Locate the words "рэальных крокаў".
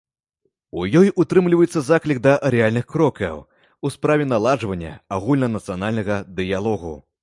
2.57-3.37